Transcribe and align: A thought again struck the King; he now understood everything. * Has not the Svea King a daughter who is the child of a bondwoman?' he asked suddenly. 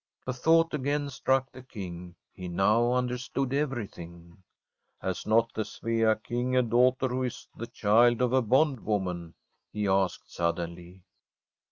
A 0.25 0.33
thought 0.33 0.73
again 0.73 1.11
struck 1.11 1.51
the 1.51 1.61
King; 1.61 2.15
he 2.33 2.47
now 2.47 2.91
understood 2.91 3.53
everything. 3.53 4.41
* 4.69 4.99
Has 5.03 5.27
not 5.27 5.53
the 5.53 5.61
Svea 5.61 6.15
King 6.23 6.57
a 6.57 6.63
daughter 6.63 7.07
who 7.09 7.21
is 7.21 7.47
the 7.55 7.67
child 7.67 8.19
of 8.19 8.33
a 8.33 8.41
bondwoman?' 8.41 9.35
he 9.73 9.87
asked 9.87 10.33
suddenly. 10.33 11.03